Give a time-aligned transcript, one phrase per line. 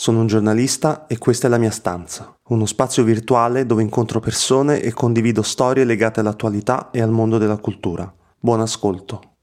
[0.00, 4.80] sono un giornalista e questa è la mia stanza, uno spazio virtuale dove incontro persone
[4.80, 8.14] e condivido storie legate all'attualità e al mondo della cultura.
[8.38, 9.38] Buon ascolto.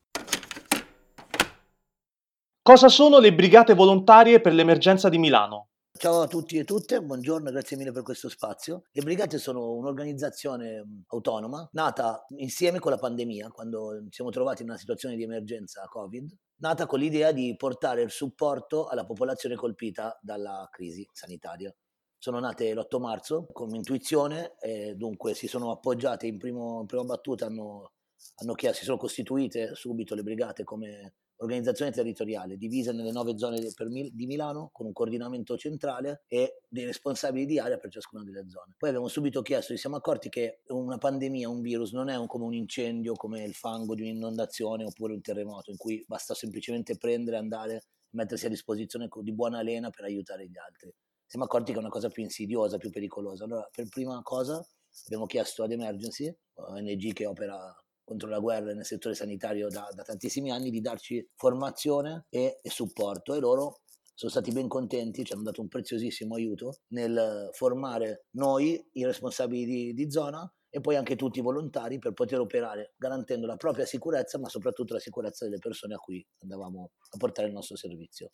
[2.61, 5.67] Cosa sono le brigate volontarie per l'emergenza di Milano?
[5.97, 8.83] Ciao a tutti e tutte, buongiorno, grazie mille per questo spazio.
[8.91, 14.67] Le brigate sono un'organizzazione autonoma nata insieme con la pandemia, quando ci siamo trovati in
[14.67, 20.19] una situazione di emergenza Covid, nata con l'idea di portare il supporto alla popolazione colpita
[20.21, 21.73] dalla crisi sanitaria.
[22.17, 27.05] Sono nate l'8 marzo con intuizione e dunque si sono appoggiate in, primo, in prima
[27.05, 27.93] battuta, hanno,
[28.41, 33.59] hanno chiesto, si sono costituite subito le brigate come organizzazione territoriale divisa nelle nove zone
[33.59, 38.75] di Milano con un coordinamento centrale e dei responsabili di area per ciascuna delle zone.
[38.77, 42.27] Poi abbiamo subito chiesto, ci siamo accorti che una pandemia, un virus non è un,
[42.27, 46.97] come un incendio, come il fango di un'inondazione oppure un terremoto in cui basta semplicemente
[46.97, 50.93] prendere, andare, mettersi a disposizione di buona lena per aiutare gli altri.
[51.25, 53.45] Siamo accorti che è una cosa più insidiosa, più pericolosa.
[53.45, 54.65] Allora, per prima cosa
[55.05, 57.75] abbiamo chiesto ad Emergency, ONG che opera
[58.05, 62.69] contro la guerra nel settore sanitario da, da tantissimi anni, di darci formazione e, e
[62.69, 63.81] supporto e loro
[64.13, 69.65] sono stati ben contenti, ci hanno dato un preziosissimo aiuto nel formare noi, i responsabili
[69.65, 73.85] di, di, zona, e poi anche tutti i volontari per poter operare garantendo la propria
[73.85, 78.29] sicurezza, ma soprattutto la sicurezza delle persone a cui andavamo a portare il nostro servizio.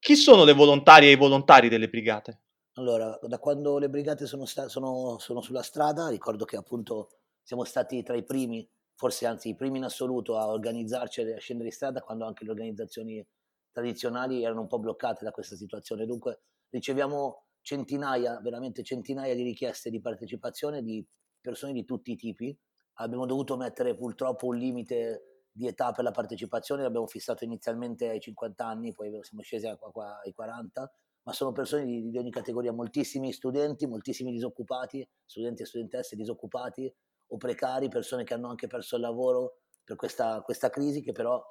[0.00, 2.42] Chi sono le volontarie e i volontari delle brigate?
[2.74, 7.08] Allora, da quando le brigate sono, sta- sono, sono sulla strada, ricordo che appunto
[7.42, 8.68] siamo stati tra i primi
[9.00, 12.44] forse anzi i primi in assoluto a organizzarci e a scendere in strada quando anche
[12.44, 13.26] le organizzazioni
[13.70, 16.04] tradizionali erano un po' bloccate da questa situazione.
[16.04, 21.02] Dunque riceviamo centinaia, veramente centinaia di richieste di partecipazione di
[21.40, 22.54] persone di tutti i tipi.
[22.96, 28.20] Abbiamo dovuto mettere purtroppo un limite di età per la partecipazione, l'abbiamo fissato inizialmente ai
[28.20, 33.32] 50 anni, poi siamo scesi ai 40, ma sono persone di, di ogni categoria, moltissimi
[33.32, 36.94] studenti, moltissimi disoccupati, studenti e studentesse disoccupati,
[37.30, 41.42] o precari, persone che hanno anche perso il lavoro per questa, questa crisi, che però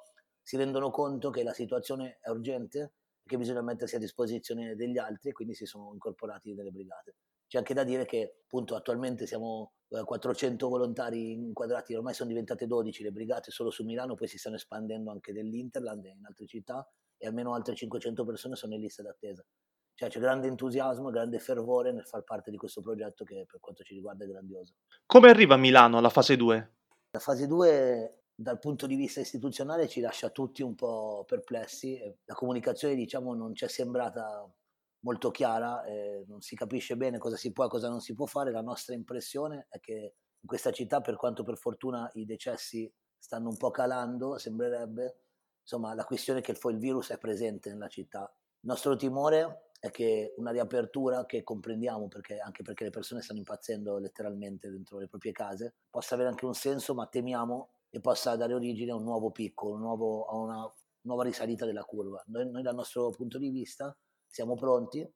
[0.42, 5.30] si rendono conto che la situazione è urgente che bisogna mettersi a disposizione degli altri
[5.30, 7.14] e quindi si sono incorporati nelle brigate.
[7.46, 12.66] C'è anche da dire che appunto attualmente siamo 400 eh, volontari inquadrati, ormai sono diventate
[12.66, 16.46] 12 le brigate solo su Milano, poi si stanno espandendo anche dell'Interland e in altre
[16.46, 19.44] città e almeno altre 500 persone sono in lista d'attesa.
[20.00, 23.82] Cioè c'è grande entusiasmo, grande fervore nel far parte di questo progetto che per quanto
[23.82, 24.76] ci riguarda è grandioso.
[25.04, 26.72] Come arriva Milano alla fase 2?
[27.10, 32.00] La fase 2 dal punto di vista istituzionale ci lascia tutti un po' perplessi.
[32.24, 34.50] La comunicazione diciamo non ci è sembrata
[35.00, 38.24] molto chiara, eh, non si capisce bene cosa si può e cosa non si può
[38.24, 38.52] fare.
[38.52, 43.50] La nostra impressione è che in questa città, per quanto per fortuna i decessi stanno
[43.50, 45.18] un po' calando, sembrerebbe,
[45.60, 48.34] insomma la questione è che il virus è presente nella città.
[48.62, 53.38] Il nostro timore è che una riapertura che comprendiamo perché, anche perché le persone stanno
[53.38, 58.36] impazzendo letteralmente dentro le proprie case possa avere anche un senso ma temiamo che possa
[58.36, 62.22] dare origine a un nuovo picco, un nuovo, a una nuova risalita della curva.
[62.26, 63.96] Noi, noi dal nostro punto di vista
[64.28, 65.10] siamo pronti,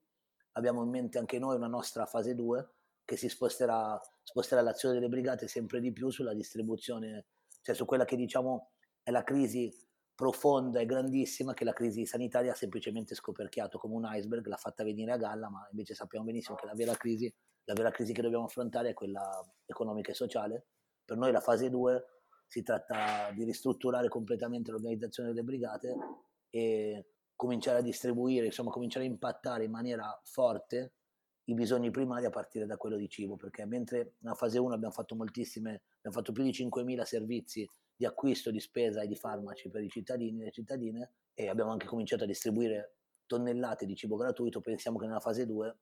[0.52, 2.70] abbiamo in mente anche noi una nostra fase 2
[3.04, 7.26] che si sposterà, sposterà l'azione delle brigate sempre di più sulla distribuzione,
[7.60, 8.70] cioè su quella che diciamo
[9.02, 9.70] è la crisi
[10.14, 14.84] profonda e grandissima che la crisi sanitaria ha semplicemente scoperchiato come un iceberg, l'ha fatta
[14.84, 17.32] venire a galla, ma invece sappiamo benissimo che la vera crisi,
[17.64, 19.28] la vera crisi che dobbiamo affrontare è quella
[19.66, 20.66] economica e sociale.
[21.04, 22.04] Per noi la fase 2
[22.46, 25.96] si tratta di ristrutturare completamente l'organizzazione delle brigate
[26.50, 30.92] e cominciare a distribuire, insomma cominciare a impattare in maniera forte
[31.46, 34.94] i bisogni primari a partire da quello di cibo, perché mentre nella fase 1 abbiamo
[34.94, 39.70] fatto moltissime, abbiamo fatto più di 5.000 servizi di acquisto di spesa e di farmaci
[39.70, 42.96] per i cittadini e le cittadine e abbiamo anche cominciato a distribuire
[43.26, 45.76] tonnellate di cibo gratuito, pensiamo che nella fase 2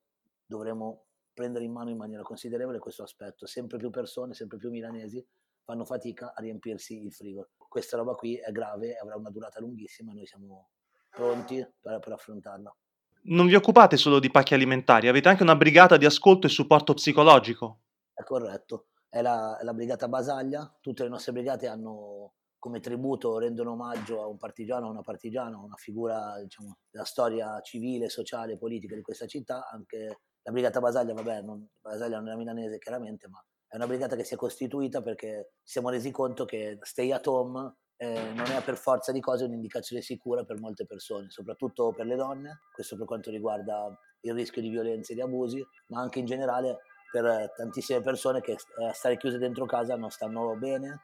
[0.46, 3.46] dovremo prendere in mano in maniera considerevole questo aspetto.
[3.46, 5.24] Sempre più persone, sempre più milanesi
[5.64, 7.50] fanno fatica a riempirsi il frigo.
[7.56, 10.70] Questa roba qui è grave, avrà una durata lunghissima e noi siamo
[11.10, 12.76] pronti per, per affrontarla.
[13.24, 16.94] Non vi occupate solo di pacchi alimentari, avete anche una brigata di ascolto e supporto
[16.94, 17.80] psicologico.
[18.12, 23.72] È corretto è la, la, brigata Basaglia, tutte le nostre brigate hanno come tributo rendono
[23.72, 28.94] omaggio a un partigiano, a una partigiana, una figura diciamo, della storia civile, sociale politica
[28.94, 33.44] di questa città, anche la Brigata Basaglia, vabbè, non, Basaglia non è milanese chiaramente, ma
[33.66, 37.26] è una brigata che si è costituita perché ci siamo resi conto che stay at
[37.26, 42.06] home eh, non è per forza di cose un'indicazione sicura per molte persone, soprattutto per
[42.06, 46.18] le donne, questo per quanto riguarda il rischio di violenze e di abusi, ma anche
[46.18, 46.78] in generale
[47.12, 51.02] per tantissime persone che a eh, stare chiuse dentro casa non stanno bene,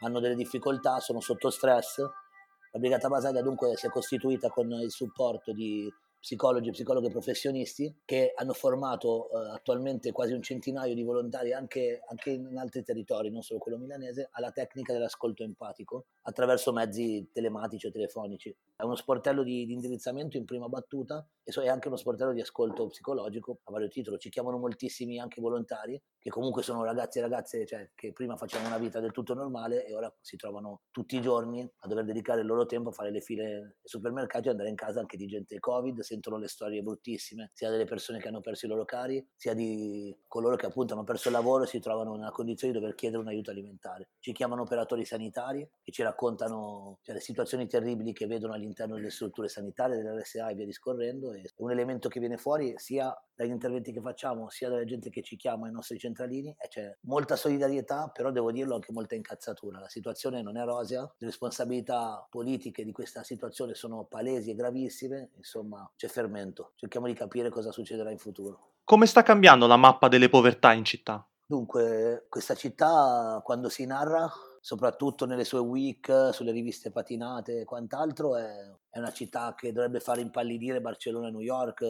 [0.00, 1.98] hanno delle difficoltà, sono sotto stress.
[1.98, 8.02] La Brigata Basaglia dunque si è costituita con il supporto di psicologi e psicologhe professionisti
[8.04, 13.30] che hanno formato eh, attualmente quasi un centinaio di volontari anche, anche, in altri territori,
[13.30, 18.54] non solo quello milanese, alla tecnica dell'ascolto empatico attraverso mezzi telematici o telefonici.
[18.80, 22.32] È uno sportello di, di indirizzamento in prima battuta e so, è anche uno sportello
[22.32, 24.16] di ascolto psicologico a vario titolo.
[24.16, 28.68] Ci chiamano moltissimi anche volontari che comunque sono ragazzi e ragazze cioè, che prima facevano
[28.68, 32.40] una vita del tutto normale e ora si trovano tutti i giorni a dover dedicare
[32.40, 35.26] il loro tempo a fare le file ai supermercati e andare in casa anche di
[35.26, 39.22] gente Covid sentono le storie bruttissime, sia delle persone che hanno perso i loro cari,
[39.36, 42.78] sia di coloro che appunto hanno perso il lavoro e si trovano nella condizione di
[42.78, 44.10] dover chiedere un aiuto alimentare.
[44.20, 49.10] Ci chiamano operatori sanitari che ci raccontano cioè, le situazioni terribili che vedono all'interno delle
[49.10, 51.32] strutture sanitarie, delle RSA e via discorrendo.
[51.32, 55.22] E un elemento che viene fuori sia dagli interventi che facciamo, sia dalla gente che
[55.22, 59.80] ci chiama ai nostri centralini, e c'è molta solidarietà, però devo dirlo anche molta incazzatura.
[59.80, 65.30] La situazione non è rosea, le responsabilità politiche di questa situazione sono palesi e gravissime,
[65.36, 66.72] insomma c'è fermento.
[66.76, 68.72] Cerchiamo di capire cosa succederà in futuro.
[68.84, 71.24] Come sta cambiando la mappa delle povertà in città?
[71.46, 78.36] Dunque, questa città quando si narra soprattutto nelle sue week, sulle riviste patinate e quant'altro,
[78.36, 81.84] è, è, una città che dovrebbe fare impallidire Barcellona e New York,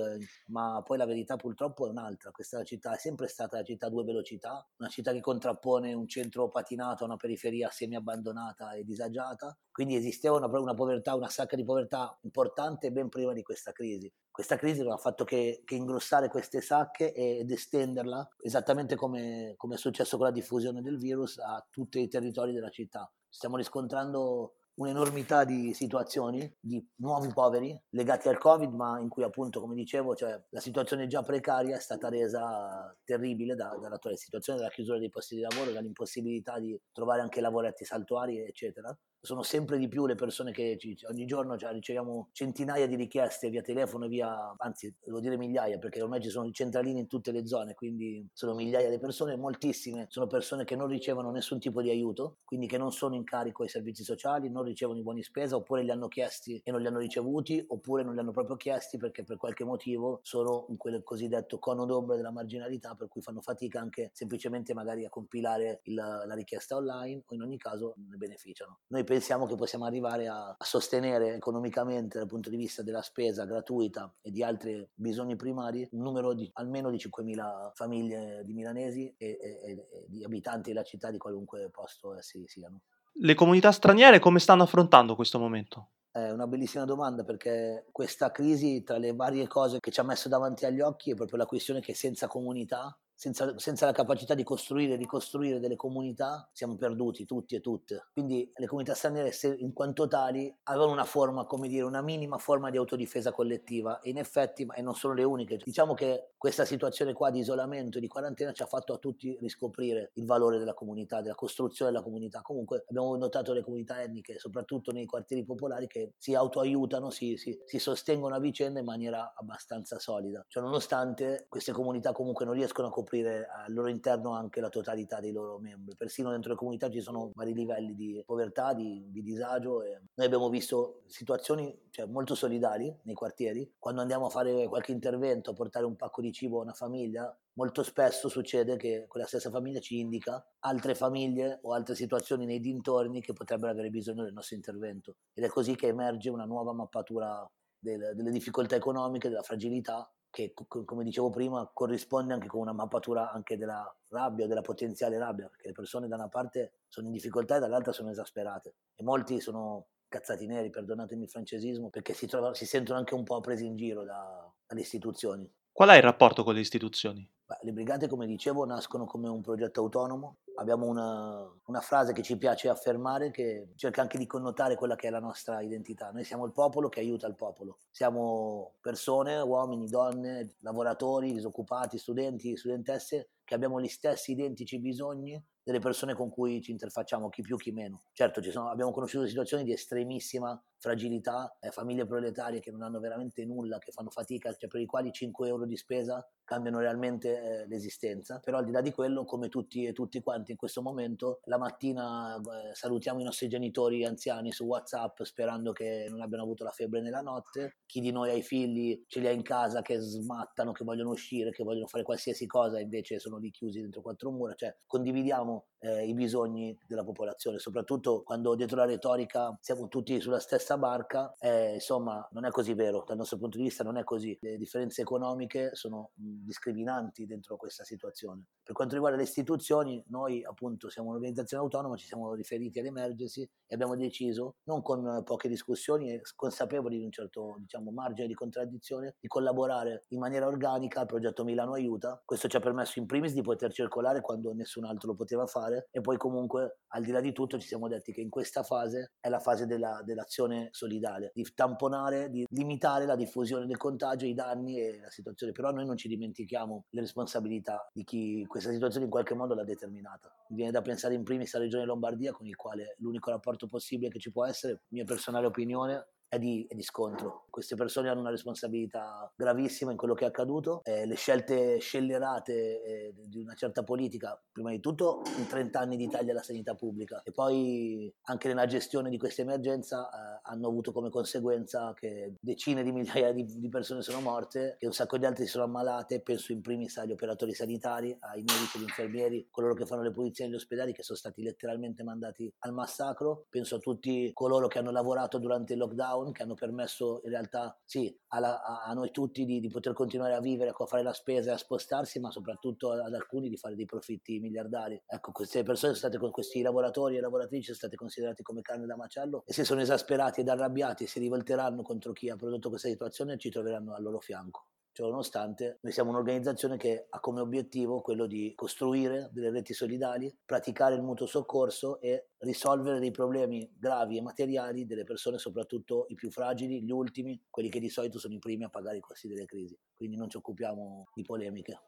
[0.47, 2.31] ma poi la verità purtroppo è un'altra.
[2.31, 6.07] Questa città è sempre stata la città a due velocità, una città che contrappone un
[6.07, 11.29] centro patinato a una periferia semi abbandonata e disagiata, quindi esisteva una, una povertà, una
[11.29, 15.61] sacca di povertà importante ben prima di questa crisi questa crisi non ha fatto che,
[15.67, 20.97] che ingrossare queste sacche ed estenderla, esattamente come, come, è successo con la diffusione del
[20.97, 23.13] virus, a tutti i territori della città.
[23.29, 29.61] Stiamo riscontrando un'enormità di situazioni di nuovi poveri legati al Covid, ma in cui appunto,
[29.61, 34.71] come dicevo, cioè, la situazione già precaria è stata resa terribile da, dall'attuale situazione della
[34.71, 39.89] chiusura dei posti di lavoro, dall'impossibilità di trovare anche lavoretti saltuari, eccetera sono sempre di
[39.89, 44.95] più le persone che ci, ogni giorno riceviamo centinaia di richieste via telefono, via, anzi
[44.99, 48.55] devo dire migliaia perché ormai ci sono i centralini in tutte le zone, quindi sono
[48.55, 52.79] migliaia di persone, moltissime sono persone che non ricevono nessun tipo di aiuto, quindi che
[52.79, 56.09] non sono in carico ai servizi sociali, non ricevono i buoni spesa oppure li hanno
[56.09, 59.65] chiesti e non li hanno ricevuti oppure non li hanno proprio chiesti perché per qualche
[59.65, 64.73] motivo sono in quel cosiddetto cono d'ombra della marginalità per cui fanno fatica anche semplicemente
[64.73, 68.79] magari a compilare il, la richiesta online o in ogni caso ne beneficiano.
[68.89, 73.45] Noi pensiamo che possiamo arrivare a, a, sostenere economicamente dal punto di vista della spesa
[73.45, 79.13] gratuita e di altri bisogni primari un numero di almeno di 5.000 famiglie di milanesi
[79.19, 82.83] e, e, e di abitanti della città di qualunque posto essi siano.
[83.15, 85.89] Le comunità straniere come stanno affrontando questo momento?
[86.13, 90.29] È una bellissima domanda perché questa crisi, tra le varie cose che ci ha messo
[90.29, 94.43] davanti agli occhi, è proprio la questione che senza comunità senza, senza, la capacità di
[94.43, 98.07] costruire e ricostruire delle comunità, siamo perduti tutti e tutte.
[98.15, 102.71] Quindi le comunità straniere, in quanto tali, avevano una forma, come dire, una minima forma
[102.71, 104.01] di autodifesa collettiva.
[104.01, 107.99] E in effetti, e non sono le uniche, diciamo che questa situazione qua di isolamento
[107.99, 111.91] e di quarantena ci ha fatto a tutti riscoprire il valore della comunità, della costruzione
[111.91, 112.41] della comunità.
[112.41, 117.61] Comunque abbiamo notato le comunità etniche, soprattutto nei quartieri popolari, che si autoaiutano, si, si,
[117.67, 120.43] si sostengono a vicenda in maniera abbastanza solida.
[120.49, 124.69] Cioè, nonostante queste comunità comunque non riescono a coprire coprire al loro interno anche la
[124.69, 125.97] totalità dei loro membri.
[125.97, 129.83] Persino dentro le comunità ci sono vari livelli di povertà, di, di disagio.
[129.83, 133.75] E noi abbiamo visto situazioni cioè, molto solidali nei quartieri.
[133.79, 137.37] Quando andiamo a fare qualche intervento, a portare un pacco di cibo a una famiglia,
[137.55, 142.61] molto spesso succede che quella stessa famiglia ci indica altre famiglie o altre situazioni nei
[142.61, 145.17] dintorni che potrebbero avere bisogno del nostro intervento.
[145.35, 147.45] Ed è così che emerge una nuova mappatura
[147.77, 153.33] delle, delle difficoltà economiche, della fragilità che come dicevo prima corrisponde anche con una mappatura
[153.33, 157.13] anche della rabbia o della potenziale rabbia, perché le persone da una parte sono in
[157.13, 162.27] difficoltà e dall'altra sono esasperate e molti sono cazzati neri, perdonatemi il francesismo, perché si,
[162.27, 165.49] trovano, si sentono anche un po' presi in giro da, dalle istituzioni.
[165.73, 167.29] Qual è il rapporto con le istituzioni?
[167.63, 172.37] le brigate, come dicevo, nascono come un progetto autonomo abbiamo una, una, frase che ci
[172.37, 176.11] piace affermare che cerca anche di connotare quella che è la nostra identità.
[176.11, 177.79] Noi siamo il popolo che aiuta il popolo.
[177.91, 185.81] Siamo persone, uomini, donne, lavoratori, disoccupati, studenti, studentesse che abbiamo gli stessi identici bisogni delle
[185.81, 188.03] persone con cui ci interfacciamo, chi più chi meno.
[188.13, 193.45] Certo, sono, abbiamo conosciuto situazioni di estremissima fragilità, eh, famiglie proletarie che non hanno veramente
[193.45, 197.67] nulla, che fanno fatica, cioè per i quali 5 euro di spesa cambiano realmente eh,
[197.67, 198.41] l'esistenza.
[198.41, 201.59] Però al di là di quello, come tutti e tutti quanti in questo momento, la
[201.59, 206.71] mattina eh, salutiamo i nostri genitori anziani su WhatsApp sperando che non abbiano avuto la
[206.71, 207.79] febbre nella notte.
[207.87, 211.11] Chi di noi ha i figli ce li ha in casa che smattano, che vogliono
[211.11, 214.55] uscire, che vogliono fare qualsiasi cosa, invece sono lì chiusi dentro quattro mura.
[214.55, 220.39] Cioè condividiamo eh, i bisogni della popolazione, soprattutto quando dietro la retorica siamo tutti sulla
[220.39, 224.05] stessa barca, eh, insomma non è così vero, dal nostro punto di vista non è
[224.05, 228.45] così, le differenze economiche sono discriminanti dentro questa situazione.
[228.63, 233.75] Per quanto riguarda le istituzioni, noi appunto siamo un'organizzazione autonoma, ci siamo riferiti all'emergency e
[233.75, 239.15] abbiamo deciso, non con poche discussioni e consapevoli di un certo diciamo, margine di contraddizione,
[239.21, 242.21] di collaborare in maniera organica al progetto Milano Aiuta.
[242.25, 245.89] Questo ci ha permesso in primis di poter circolare quando nessun altro lo poteva fare
[245.91, 249.13] e poi comunque al di là di tutto ci siamo detti che in questa fase
[249.21, 254.35] è la fase della, dell'azione solidale, di tamponare, di limitare la diffusione del contagio, i
[254.35, 259.05] danni e la situazione, però noi non ci dimentichiamo le responsabilità di chi questa situazione
[259.05, 260.20] in qualche modo l'ha determinata.
[260.51, 264.11] Mi viene da pensare in primis alla Regione Lombardia con il quale l'unico rapporto possibile
[264.11, 267.47] che ci può essere, mia personale opinione, è di, è di, scontro.
[267.51, 270.81] Queste persone hanno una responsabilità gravissima in quello che è accaduto.
[270.85, 275.97] Eh, le scelte scellerate eh, di una certa politica, prima di tutto in 30 anni
[275.97, 280.93] d'Italia la sanità pubblica e poi anche nella gestione di questa emergenza eh, hanno avuto
[280.93, 285.27] come conseguenza che decine di migliaia di, di, persone sono morte, che un sacco di
[285.27, 289.75] altre si sono ammalate, penso in primis agli operatori sanitari, ai medici, agli infermieri, coloro
[289.75, 293.79] che fanno le pulizie negli ospedali che sono stati letteralmente mandati al massacro, penso a
[293.81, 298.15] tutti coloro che hanno lavorato durante il lockdown lockdown che hanno permesso in realtà sì,
[298.29, 301.51] alla, a, a, noi tutti di, di, poter continuare a vivere, a fare la spesa
[301.51, 305.01] e a spostarsi, ma soprattutto ad alcuni di fare dei profitti miliardari.
[305.07, 308.97] Ecco, queste persone sono state questi lavoratori e lavoratrici sono state considerate come carne da
[308.97, 312.89] macello e se sono esasperati ed arrabbiati e si rivolteranno contro chi ha prodotto questa
[312.89, 314.67] situazione ci troveranno al loro fianco.
[315.01, 320.31] Cioè, nonostante noi siamo un'organizzazione che ha come obiettivo quello di costruire delle reti solidali,
[320.45, 326.15] praticare il mutuo soccorso e risolvere dei problemi gravi e materiali delle persone, soprattutto i
[326.15, 329.27] più fragili, gli ultimi, quelli che di solito sono i primi a pagare i costi
[329.27, 329.75] delle crisi.
[329.95, 331.81] Quindi non ci occupiamo di polemiche.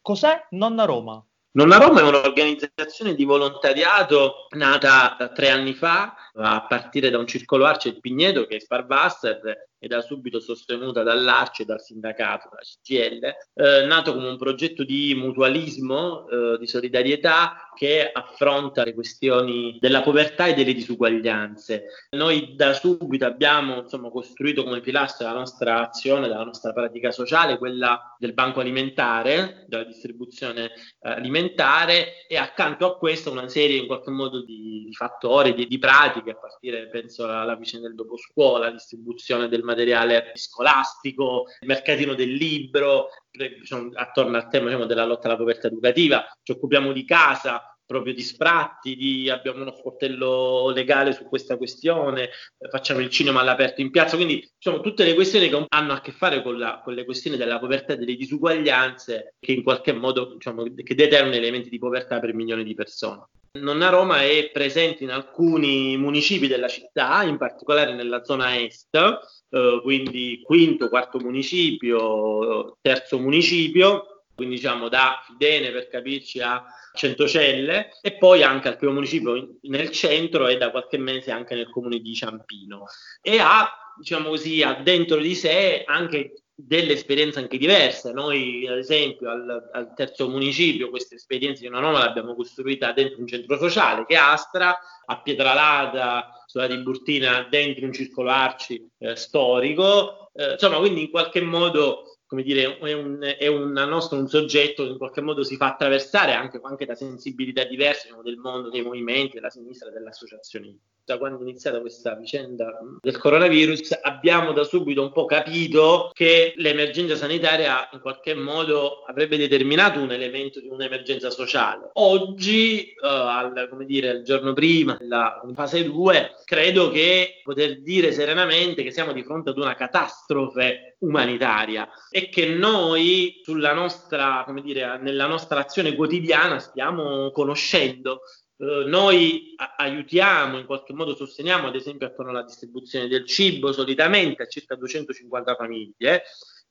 [0.00, 1.22] Cos'è Nonna Roma?
[1.50, 7.64] Nonna Roma è un'organizzazione di volontariato nata tre anni fa a partire da un circolo
[7.64, 13.24] Arce di Pigneto che è Sparvasser e da subito sostenuta dall'Arce dal sindacato, la CGL,
[13.54, 20.02] eh, nato come un progetto di mutualismo, eh, di solidarietà che affronta le questioni della
[20.02, 21.84] povertà e delle disuguaglianze.
[22.10, 27.56] Noi da subito abbiamo insomma, costruito come pilastro la nostra azione, la nostra pratica sociale,
[27.56, 33.86] quella del banco alimentare, della distribuzione eh, alimentare e accanto a questo una serie in
[33.86, 38.16] qualche modo di, di fattori, di, di pratiche, a partire penso alla vicenda del dopo
[38.16, 44.86] scuola, la distribuzione del materiale scolastico, il mercatino del libro, diciamo, attorno al tema diciamo,
[44.86, 49.74] della lotta alla povertà educativa, ci occupiamo di casa, proprio di spratti, di, abbiamo uno
[49.74, 52.28] sportello legale su questa questione,
[52.70, 56.12] facciamo il cinema all'aperto in piazza, quindi diciamo, tutte le questioni che hanno a che
[56.12, 60.34] fare con, la, con le questioni della povertà e delle disuguaglianze che in qualche modo
[60.34, 63.24] diciamo, che determinano elementi di povertà per milioni di persone.
[63.52, 69.80] Nonna Roma è presente in alcuni municipi della città, in particolare nella zona est, eh,
[69.82, 76.64] quindi quinto, quarto municipio, terzo municipio, quindi diciamo da Fidene per capirci a
[76.94, 81.68] Centocelle e poi anche al primo municipio nel centro e da qualche mese anche nel
[81.68, 82.84] comune di Ciampino
[83.20, 88.12] e ha diciamo così ha dentro di sé anche delle esperienze anche diverse.
[88.12, 93.20] Noi, ad esempio, al, al terzo municipio, questa esperienza di una nuova l'abbiamo costruita dentro
[93.20, 94.76] un centro sociale che è Astra,
[95.06, 100.32] a Pietralata, sulla Tiburtina, dentro un circolo arci eh, storico.
[100.34, 104.84] Eh, insomma, quindi in qualche modo come dire, è un, è un nostro un soggetto
[104.84, 108.68] che in qualche modo si fa attraversare anche, anche da sensibilità diverse diciamo, del mondo,
[108.68, 110.78] dei movimenti, della sinistra dell'associazionismo.
[111.08, 116.52] Da quando è iniziata questa vicenda del coronavirus, abbiamo da subito un po' capito che
[116.56, 121.88] l'emergenza sanitaria in qualche modo avrebbe determinato un elemento di un'emergenza sociale.
[121.94, 128.12] Oggi, uh, al, come dire, il giorno prima della fase 2, credo che poter dire
[128.12, 134.60] serenamente che siamo di fronte ad una catastrofe umanitaria e che noi sulla nostra, come
[134.60, 138.20] dire, nella nostra azione quotidiana stiamo conoscendo
[138.58, 144.42] Uh, noi aiutiamo, in qualche modo sosteniamo, ad esempio, attorno alla distribuzione del cibo, solitamente
[144.42, 146.22] a circa 250 famiglie.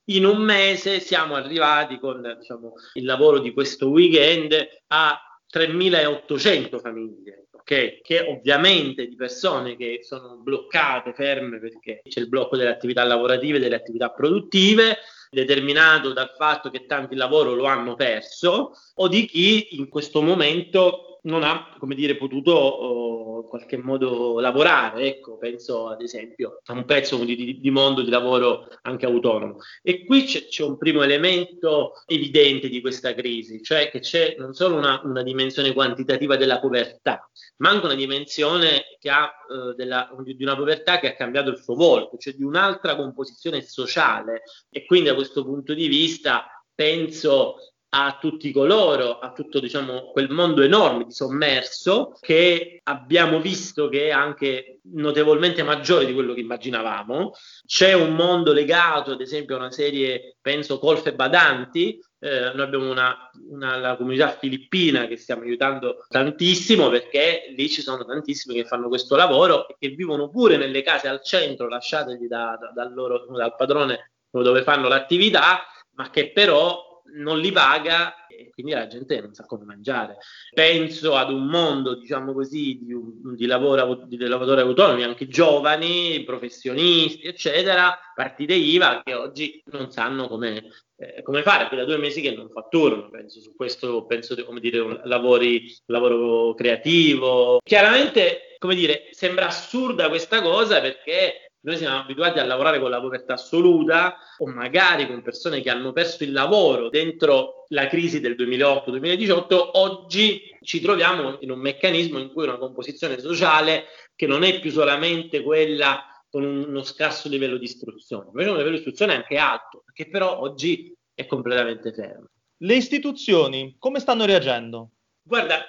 [0.09, 4.53] In un mese siamo arrivati con diciamo, il lavoro di questo weekend
[4.87, 5.17] a
[5.49, 8.01] 3.800 famiglie, okay?
[8.01, 13.59] che ovviamente di persone che sono bloccate, ferme perché c'è il blocco delle attività lavorative,
[13.59, 14.97] delle attività produttive,
[15.29, 21.16] determinato dal fatto che tanti lavoro lo hanno perso, o di chi in questo momento
[21.27, 25.07] non ha, come dire, potuto oh, in qualche modo lavorare.
[25.07, 29.57] Ecco, penso ad esempio a un pezzo di, di, mondo di lavoro anche autonomo.
[29.81, 34.53] E qui c'è, c'è, un primo elemento evidente di questa crisi, cioè che c'è non
[34.53, 40.43] solo una, una dimensione quantitativa della povertà, ma anche una dimensione ha, eh, della, di
[40.43, 44.43] una povertà che ha cambiato il suo volto, cioè di un'altra composizione sociale.
[44.69, 47.55] E quindi da questo punto di vista penso
[47.89, 54.07] a tutti coloro, a tutto diciamo, quel mondo enorme di sommerso che abbiamo visto che
[54.07, 57.31] è anche notevolmente maggiore di quello che immaginavamo.
[57.65, 61.99] C'è un mondo legato, ad esempio, a una serie, penso, colfe badanti.
[62.19, 67.83] Eh, noi abbiamo una, una, la comunità filippina che stiamo aiutando tantissimo perché lì ci
[67.83, 72.25] sono tantissimi che fanno questo lavoro e che vivono pure nelle case al centro lasciategli
[72.25, 76.86] da, da, dal, loro, dal padrone dove fanno l'attività, ma che però
[77.17, 80.17] non li paga e quindi la gente non sa come mangiare.
[80.53, 82.95] Penso ad un mondo, diciamo così, di,
[83.35, 90.27] di, lavoro, di lavoratori autonomi, anche giovani, professionisti, eccetera, partite IVA che oggi non sanno
[90.27, 90.63] come,
[90.97, 95.01] eh, come fare, da due mesi che non fatturano, penso su questo, penso come dire,
[95.05, 97.59] lavori, lavoro creativo.
[97.63, 103.01] Chiaramente, come dire, sembra assurda questa cosa perché noi siamo abituati a lavorare con la
[103.01, 108.35] povertà assoluta o magari con persone che hanno perso il lavoro dentro la crisi del
[108.37, 109.71] 2008-2018.
[109.73, 114.71] Oggi ci troviamo in un meccanismo in cui una composizione sociale che non è più
[114.71, 119.83] solamente quella con uno scarso livello di istruzione, invece un livello di istruzione anche alto,
[119.91, 122.29] che però oggi è completamente fermo.
[122.59, 124.91] Le istituzioni come stanno reagendo?
[125.27, 125.65] Guarda,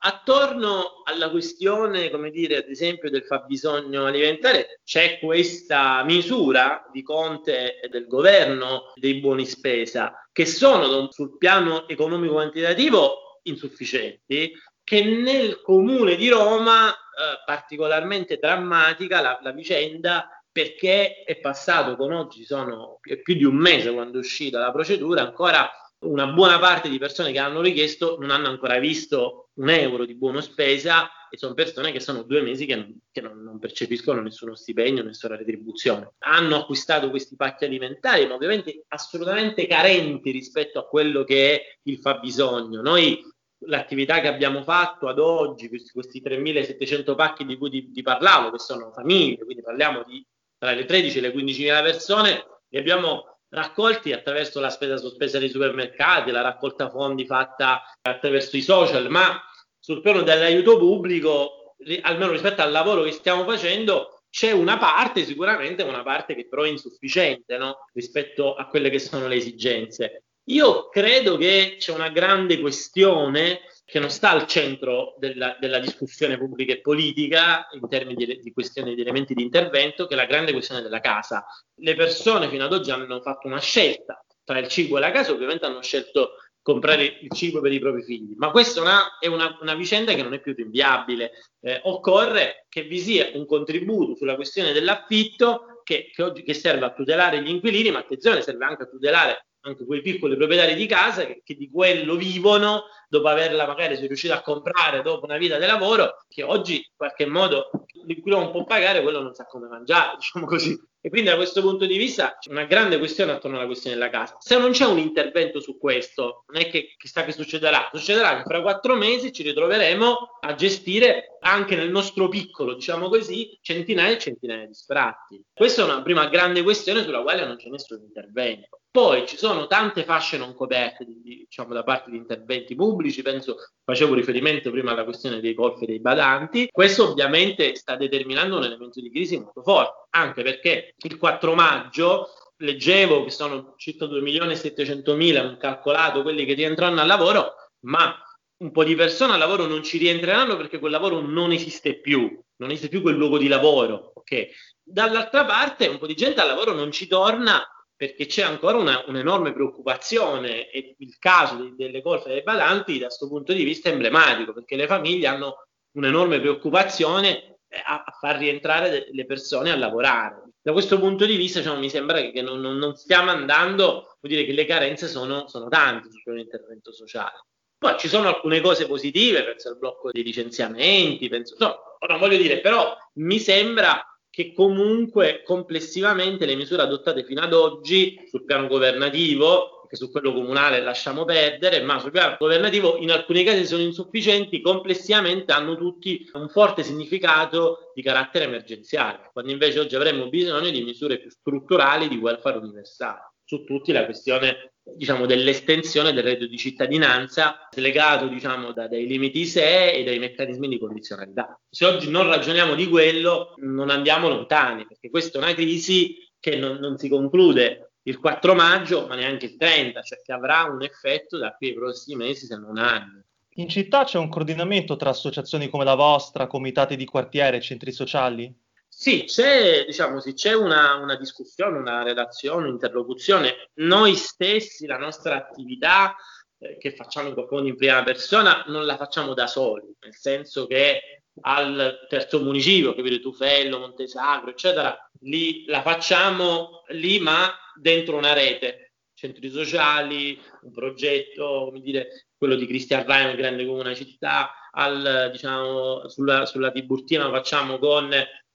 [0.00, 7.80] attorno alla questione, come dire, ad esempio del fabbisogno alimentare, c'è questa misura di Conte
[7.80, 14.52] e del governo dei buoni spesa, che sono sul piano economico quantitativo insufficienti,
[14.84, 22.12] che nel comune di Roma, eh, particolarmente drammatica la, la vicenda perché è passato con
[22.12, 26.88] oggi, sono più di un mese quando è uscita la procedura, ancora una buona parte
[26.88, 31.36] di persone che hanno richiesto non hanno ancora visto un euro di buono spesa e
[31.36, 35.36] sono persone che sono due mesi che non, che non, non percepiscono nessuno stipendio, nessuna
[35.36, 36.14] retribuzione.
[36.18, 41.98] Hanno acquistato questi pacchi alimentari, ma ovviamente assolutamente carenti rispetto a quello che è il
[41.98, 42.80] fabbisogno.
[42.80, 43.20] Noi
[43.66, 48.52] l'attività che abbiamo fatto ad oggi, questi, questi 3.700 pacchi di cui ti, ti, parlavo,
[48.52, 50.24] che sono famiglie, quindi parliamo di
[50.56, 55.48] tra le 13 e le 15.000 persone, li abbiamo raccolti attraverso la spesa sospesa dei
[55.48, 59.40] supermercati, la raccolta fondi fatta attraverso i social, ma
[59.78, 65.82] sul piano dell'aiuto pubblico, almeno rispetto al lavoro che stiamo facendo, c'è una parte, sicuramente
[65.82, 67.86] una parte che però è insufficiente no?
[67.94, 70.24] rispetto a quelle che sono le esigenze.
[70.48, 76.36] Io credo che c'è una grande questione che non sta al centro della, della discussione
[76.36, 80.26] pubblica e politica in termini di, di, questioni di elementi di intervento, che è la
[80.26, 81.46] grande questione della casa.
[81.76, 85.32] Le persone fino ad oggi hanno fatto una scelta tra il cibo e la casa,
[85.32, 89.56] ovviamente hanno scelto comprare il cibo per i propri figli, ma questa una, è una,
[89.62, 91.30] una, vicenda che non è più rinviabile.
[91.62, 96.84] Eh, occorre che vi sia un contributo sulla questione dell'affitto che, che, oggi, che serve
[96.84, 100.86] a tutelare gli inquilini, ma attenzione, serve anche a tutelare anche quei piccoli proprietari di
[100.86, 105.24] casa che, che, di quello vivono dopo averla magari si è riuscito a comprare dopo
[105.24, 107.70] una vita di lavoro che oggi in qualche modo
[108.04, 110.78] di non può pagare quello non sa come mangiare diciamo così
[111.08, 114.10] e quindi da questo punto di vista c'è una grande questione attorno alla questione della
[114.10, 118.36] casa se non c'è un intervento su questo non è che chissà che succederà succederà
[118.36, 124.14] che fra quattro mesi ci ritroveremo a gestire anche nel nostro piccolo, diciamo così, centinaia
[124.14, 125.42] e centinaia di sfratti.
[125.52, 128.80] Questa è una prima grande questione sulla quale non c'è nessun intervento.
[128.90, 134.14] Poi ci sono tante fasce non coperte diciamo, da parte di interventi pubblici, penso, facevo
[134.14, 139.00] riferimento prima alla questione dei golf e dei badanti, questo ovviamente sta determinando un elemento
[139.00, 144.52] di crisi molto forte, anche perché il 4 maggio leggevo che sono circa 2 milioni
[144.52, 148.20] e 700 mila, un calcolato quelli che rientrano al lavoro, ma
[148.58, 152.40] un po' di persone al lavoro non ci rientreranno perché quel lavoro non esiste più,
[152.56, 154.12] non esiste più quel luogo di lavoro.
[154.14, 154.50] Okay?
[154.82, 157.62] Dall'altra parte un po' di gente al lavoro non ci torna
[157.94, 163.06] perché c'è ancora una, un'enorme preoccupazione e il caso di, delle colfe dei badanti da
[163.06, 168.16] questo punto di vista è emblematico perché le famiglie hanno un'enorme preoccupazione eh, a, a
[168.18, 170.47] far rientrare de, le persone a lavorare.
[170.68, 174.34] Da questo punto di vista diciamo, mi sembra che, non, non, non, stiamo andando, vuol
[174.34, 177.46] dire che le carenze sono, sono tante su quell'intervento sociale.
[177.78, 181.74] Poi ci sono alcune cose positive, penso al blocco dei licenziamenti, penso, no,
[182.06, 188.20] non voglio dire, però mi sembra che comunque complessivamente le misure adottate fino ad oggi
[188.28, 193.42] sul piano governativo, che su quello comunale lasciamo perdere, ma sul piano governativo in alcuni
[193.42, 199.96] casi sono insufficienti, complessivamente hanno tutti un forte significato di carattere emergenziale, quando invece oggi
[199.96, 206.12] avremmo bisogno di misure più strutturali di welfare universale su tutti la questione diciamo, dell'estensione
[206.12, 211.58] del reddito di cittadinanza legato diciamo, da, dai limiti ISEE e dai meccanismi di condizionalità.
[211.70, 216.56] Se oggi non ragioniamo di quello, non andiamo lontani, perché questa è una crisi che
[216.56, 220.82] non, non si conclude il 4 maggio, ma neanche il 30, cioè che avrà un
[220.82, 223.22] effetto da qui ai prossimi mesi, se non anni.
[223.58, 228.52] In città c'è un coordinamento tra associazioni come la vostra, comitati di quartiere, centri sociali?
[228.88, 233.70] Sì, c'è, diciamo, sì, c'è una, una, discussione, una relazione, un'interlocuzione.
[233.74, 236.16] Noi stessi, la nostra attività
[236.58, 241.22] eh, che facciamo modo in prima persona, non la facciamo da soli, nel senso che
[241.42, 248.92] al terzo municipio, capire Tufello, Montesacro, eccetera, lì la facciamo lì, ma dentro una rete,
[249.14, 256.08] centri sociali, un progetto, come dire, quello di Cristian Raimo, grande comune città, al, diciamo,
[256.08, 258.10] sulla, sulla Tiburtina facciamo con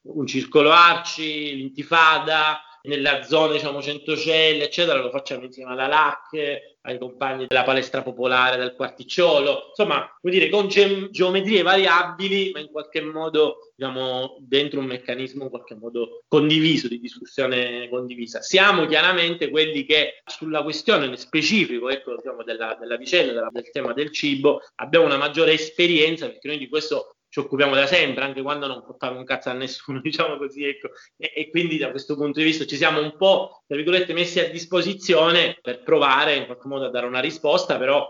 [0.06, 6.98] un circolo arci, l'intifada, nella zona diciamo Centocelle, eccetera, lo facciamo insieme alla LAC, ai
[6.98, 12.70] compagni della palestra popolare del quarticciolo, insomma, vuol dire con ge- geometrie variabili, ma in
[12.70, 18.42] qualche modo, diciamo, dentro un meccanismo in qualche modo condiviso, di discussione condivisa.
[18.42, 23.70] Siamo chiaramente quelli che sulla questione nel specifico, ecco, diciamo, della, della vicenda, della, del
[23.72, 28.24] tema del cibo, abbiamo una maggiore esperienza, perché noi di questo ci occupiamo da sempre,
[28.24, 30.90] anche quando non portava un cazzo a nessuno, diciamo così, ecco.
[31.18, 34.40] E, e, quindi da questo punto di vista ci siamo un po', tra virgolette, messi
[34.40, 38.08] a disposizione per provare in qualche modo a dare una risposta, però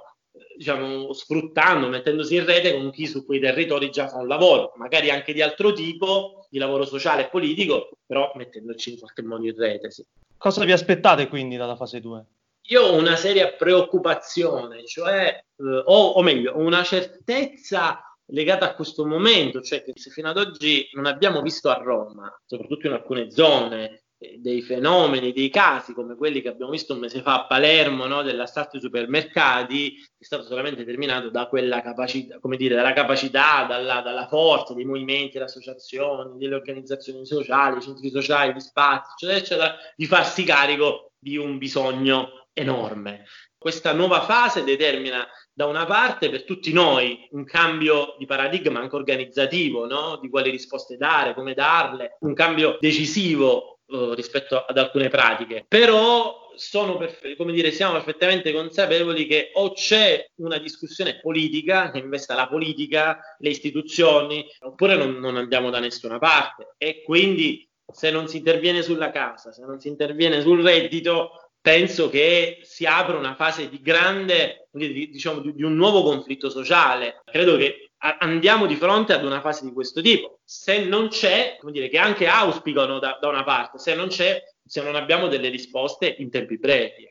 [0.58, 5.10] diciamo, sfruttando, mettendosi in rete con chi su quei territori già fa un lavoro, magari
[5.10, 9.56] anche di altro tipo, di lavoro sociale e politico, però mettendoci in qualche modo in
[9.56, 9.90] rete.
[9.90, 10.04] Sì.
[10.36, 12.26] Cosa vi aspettate quindi dalla fase 2?
[12.68, 19.06] Io ho una seria preoccupazione, cioè, eh, o, o meglio, una certezza legata a questo
[19.06, 23.32] momento, cioè che se fino ad oggi non abbiamo visto a Roma, soprattutto in alcune
[23.32, 27.46] zone, eh, dei fenomeni, dei casi come quelli che abbiamo visto un mese fa a
[27.46, 32.94] Palermo, no, dell'assalto ai supermercati, è stato solamente determinato da quella capacità, come dire, dalla
[32.94, 39.12] capacità, dalla, dalla forza dei movimenti, delle associazioni, delle organizzazioni sociali, centri sociali, di spazi,
[39.14, 43.26] eccetera, eccetera, di farsi carico di un bisogno enorme.
[43.58, 48.96] Questa nuova fase determina da una parte per tutti noi un cambio di paradigma anche
[48.96, 50.18] organizzativo, no?
[50.20, 55.66] di quali risposte dare, come darle, un cambio decisivo uh, rispetto ad alcune pratiche.
[55.68, 62.00] Però sono perfe- come dire, siamo perfettamente consapevoli che o c'è una discussione politica che
[62.00, 66.74] investa la politica, le istituzioni, oppure non, non andiamo da nessuna parte.
[66.78, 72.10] E quindi se non si interviene sulla casa, se non si interviene sul reddito, penso
[72.10, 77.22] che si apra una fase di grande, diciamo, di, un nuovo conflitto sociale.
[77.24, 80.40] Credo che andiamo di fronte ad una fase di questo tipo.
[80.44, 84.44] Se non c'è, come dire, che anche auspicano da, da una parte, se non c'è,
[84.66, 87.10] se non abbiamo delle risposte in tempi brevi.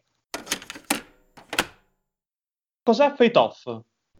[2.82, 3.62] Cos'è Fate Off?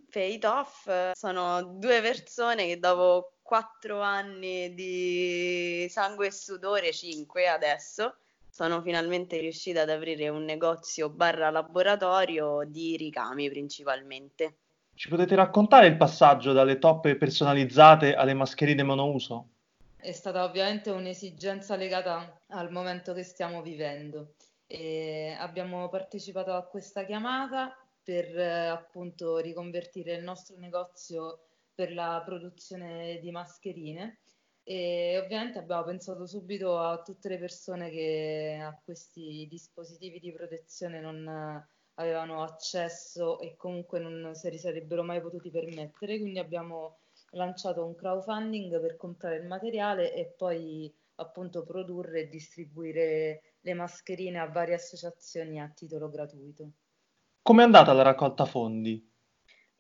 [0.09, 8.17] Fate Off sono due persone che dopo quattro anni di sangue e sudore, cinque adesso,
[8.63, 14.59] sono finalmente riuscita ad aprire un negozio barra laboratorio di ricami principalmente.
[14.95, 19.49] Ci potete raccontare il passaggio dalle toppe personalizzate alle mascherine monouso?
[19.97, 24.35] È stata ovviamente un'esigenza legata al momento che stiamo vivendo.
[24.69, 31.41] E abbiamo partecipato a questa chiamata per eh, appunto riconvertire il nostro negozio
[31.75, 34.19] per la produzione di mascherine
[34.65, 41.01] e ovviamente abbiamo pensato subito a tutte le persone che a questi dispositivi di protezione
[41.01, 46.99] non avevano accesso e comunque non se li sarebbero mai potuti permettere, quindi abbiamo
[47.31, 54.39] lanciato un crowdfunding per comprare il materiale e poi appunto produrre e distribuire le mascherine
[54.39, 56.73] a varie associazioni a titolo gratuito.
[57.43, 59.12] Come è andata la raccolta fondi?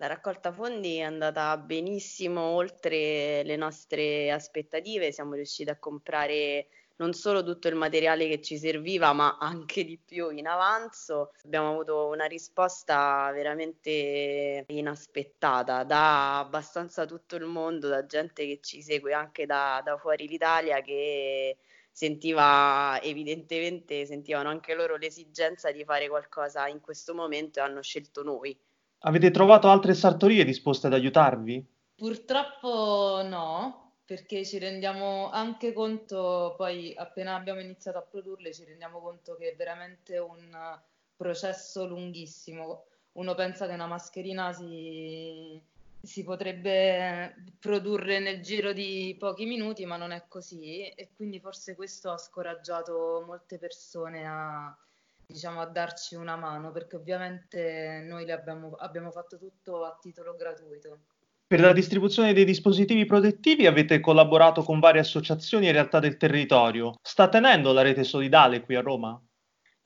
[0.02, 7.12] La raccolta fondi è andata benissimo oltre le nostre aspettative, siamo riusciti a comprare non
[7.12, 11.30] solo tutto il materiale che ci serviva, ma anche di più in avanzo.
[11.44, 18.82] Abbiamo avuto una risposta veramente inaspettata da abbastanza tutto il mondo, da gente che ci
[18.82, 21.58] segue anche da, da fuori l'Italia che
[21.92, 28.24] sentiva evidentemente sentivano anche loro l'esigenza di fare qualcosa in questo momento e hanno scelto
[28.24, 28.58] noi.
[29.04, 31.66] Avete trovato altre sartorie disposte ad aiutarvi?
[31.96, 39.00] Purtroppo no, perché ci rendiamo anche conto, poi appena abbiamo iniziato a produrle, ci rendiamo
[39.00, 40.56] conto che è veramente un
[41.16, 42.84] processo lunghissimo.
[43.12, 45.60] Uno pensa che una mascherina si,
[46.00, 51.74] si potrebbe produrre nel giro di pochi minuti, ma non è così e quindi forse
[51.74, 54.76] questo ha scoraggiato molte persone a,
[55.32, 61.00] diciamo, a darci una mano, perché ovviamente noi abbiamo, abbiamo fatto tutto a titolo gratuito.
[61.46, 66.94] Per la distribuzione dei dispositivi protettivi avete collaborato con varie associazioni e realtà del territorio.
[67.02, 69.20] Sta tenendo la rete solidale qui a Roma?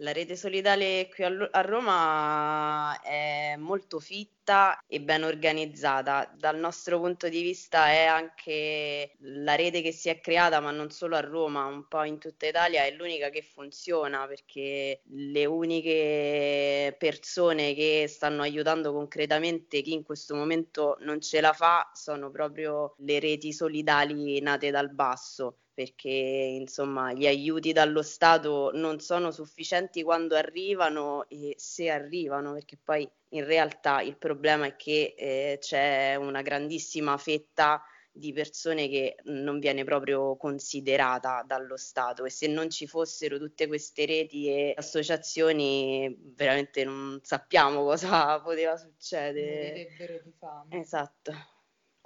[0.00, 6.30] La rete solidale qui a Roma è molto fitta e ben organizzata.
[6.36, 10.90] Dal nostro punto di vista è anche la rete che si è creata, ma non
[10.90, 16.94] solo a Roma, un po' in tutta Italia, è l'unica che funziona perché le uniche
[16.98, 22.94] persone che stanno aiutando concretamente chi in questo momento non ce la fa sono proprio
[22.98, 30.02] le reti solidali nate dal basso perché insomma gli aiuti dallo Stato non sono sufficienti
[30.02, 36.14] quando arrivano e se arrivano, perché poi in realtà il problema è che eh, c'è
[36.14, 42.70] una grandissima fetta di persone che non viene proprio considerata dallo Stato e se non
[42.70, 49.68] ci fossero tutte queste reti e associazioni veramente non sappiamo cosa poteva succedere.
[49.68, 50.80] Morirebbero di fame.
[50.80, 51.34] Esatto.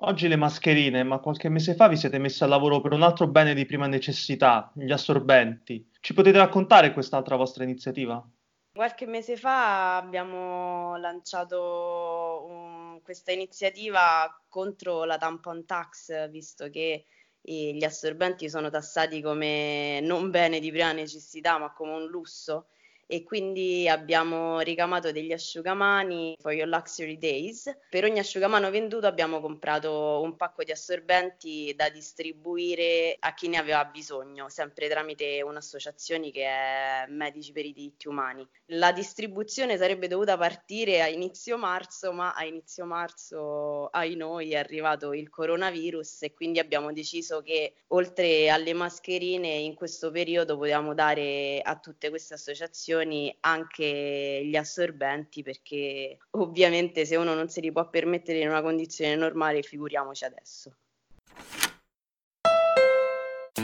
[0.03, 3.27] Oggi le mascherine, ma qualche mese fa vi siete messi al lavoro per un altro
[3.27, 5.91] bene di prima necessità, gli assorbenti.
[6.01, 8.27] Ci potete raccontare quest'altra vostra iniziativa?
[8.73, 17.05] Qualche mese fa abbiamo lanciato um, questa iniziativa contro la tampon tax, visto che
[17.43, 22.69] eh, gli assorbenti sono tassati come non bene di prima necessità, ma come un lusso
[23.11, 27.69] e quindi abbiamo ricamato degli asciugamani for your luxury days.
[27.89, 33.59] Per ogni asciugamano venduto abbiamo comprato un pacco di assorbenti da distribuire a chi ne
[33.59, 38.47] aveva bisogno, sempre tramite un'associazione che è Medici per i diritti umani.
[38.67, 44.57] La distribuzione sarebbe dovuta partire a inizio marzo, ma a inizio marzo ai noi è
[44.57, 50.95] arrivato il coronavirus e quindi abbiamo deciso che oltre alle mascherine in questo periodo potevamo
[50.95, 57.61] dare a tutte queste associazioni condizioni anche gli assorbenti perché ovviamente se uno non se
[57.61, 60.75] li può permettere in una condizione normale figuriamoci adesso.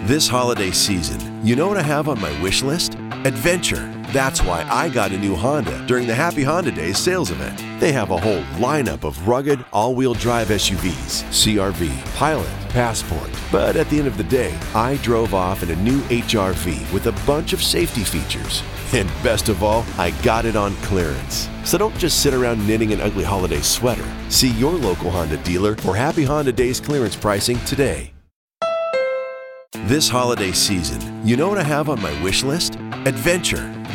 [0.07, 2.95] This holiday season, you know what I have on my wish list?
[3.25, 3.93] Adventure.
[4.13, 7.59] That's why I got a new Honda during the Happy Honda Days sales event.
[7.81, 13.31] They have a whole lineup of rugged, all wheel drive SUVs CRV, Pilot, Passport.
[13.51, 17.07] But at the end of the day, I drove off in a new HRV with
[17.07, 18.63] a bunch of safety features.
[18.93, 21.49] And best of all, I got it on clearance.
[21.65, 24.07] So don't just sit around knitting an ugly holiday sweater.
[24.29, 28.13] See your local Honda dealer for Happy Honda Days clearance pricing today.
[29.87, 32.77] This holiday season, you know what I have on my wish list?
[33.05, 33.76] Adventure.